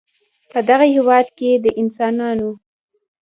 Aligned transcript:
په 0.51 0.59
دغه 0.69 0.85
هېواد 0.95 1.27
کې 1.37 1.51
د 1.63 1.65
انسانانو 1.81 2.49